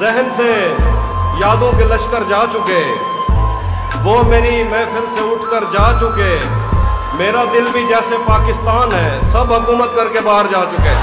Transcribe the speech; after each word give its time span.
ذہن 0.00 0.30
سے 0.30 0.76
یادوں 1.38 1.72
کے 1.78 1.84
لشکر 1.84 2.22
جا 2.28 2.44
چکے۔ 2.52 2.94
وہ 4.04 4.22
میری 4.22 4.64
محفل 4.64 5.04
سے 5.10 5.20
اٹھ 5.20 5.50
کر 5.50 5.64
جا 5.72 5.98
چکے۔ 6.00 6.38
میرا 7.14 7.44
دل 7.52 7.68
بھی 7.72 7.86
جیسے 7.86 8.14
پاکستان 8.26 8.92
ہے، 8.92 9.20
سب 9.22 9.52
حکومت 9.52 9.96
کر 9.96 10.08
کے 10.08 10.20
باہر 10.20 10.44
جا 10.50 10.64
چکے۔ 10.72 10.94